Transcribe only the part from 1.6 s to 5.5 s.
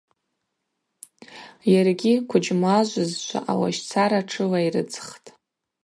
Йаргьи квыджьмажвызшва алащцара тшылайрыдзхтӏ.